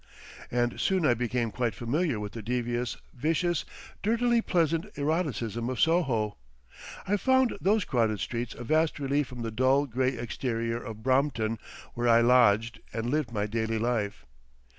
[0.49, 3.65] And soon I became quite familiar with the devious, vicious,
[4.01, 6.37] dirtily pleasant eroticism of Soho.
[7.07, 11.59] I found those crowded streets a vast relief from the dull grey exterior of Brompton
[11.93, 14.25] where I lodged and lived my daily life.